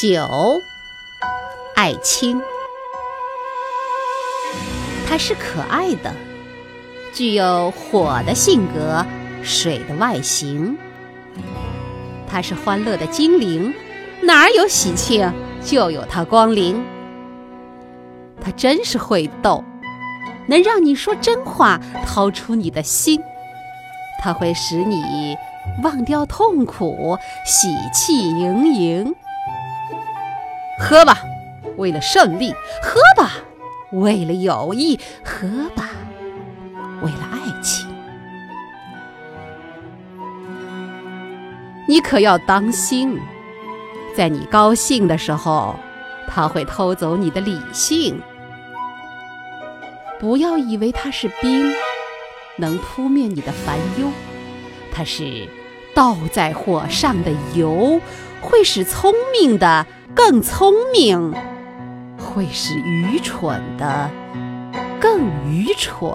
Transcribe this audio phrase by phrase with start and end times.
[0.00, 0.62] 九，
[1.74, 2.40] 爱卿，
[5.08, 6.14] 他是可爱的，
[7.12, 9.04] 具有火的性格，
[9.42, 10.78] 水的外形。
[12.28, 13.74] 他是欢乐的精灵，
[14.22, 15.32] 哪儿有喜庆
[15.64, 16.80] 就有他光临。
[18.40, 19.64] 他真是会逗，
[20.46, 23.20] 能让你说真话，掏出你的心。
[24.22, 25.36] 他会使你
[25.82, 29.12] 忘掉痛苦，喜气盈盈。
[30.78, 31.18] 喝吧，
[31.76, 33.32] 为了胜利；喝吧，
[33.92, 35.90] 为了友谊；喝吧，
[37.02, 37.86] 为了爱情。
[41.88, 43.18] 你可要当心，
[44.14, 45.74] 在你高兴的时候，
[46.28, 48.20] 他会偷走你的理性。
[50.20, 51.72] 不要以为他是冰，
[52.56, 54.08] 能扑灭你的烦忧；
[54.92, 55.48] 他是
[55.94, 58.00] 倒在火上的油，
[58.40, 59.86] 会使聪明的。
[60.18, 61.32] 更聪明，
[62.18, 64.10] 会使愚蠢的
[65.00, 66.10] 更愚蠢。